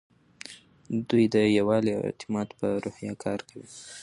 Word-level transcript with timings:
دوی 1.09 1.25
د 1.33 1.35
یووالي 1.57 1.91
او 1.97 2.01
اعتماد 2.09 2.47
په 2.59 2.67
روحیه 2.83 3.13
کار 3.23 3.39
کوي. 3.49 3.67